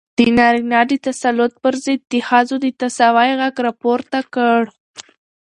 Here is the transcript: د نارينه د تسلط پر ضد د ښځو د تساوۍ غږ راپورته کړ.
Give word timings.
د 0.17 0.19
نارينه 0.37 0.79
د 0.87 0.91
تسلط 1.07 1.53
پر 1.63 1.73
ضد 1.83 2.01
د 2.13 2.15
ښځو 2.27 2.55
د 2.63 2.67
تساوۍ 2.81 3.31
غږ 3.39 3.55
راپورته 3.67 4.19
کړ. 4.33 4.61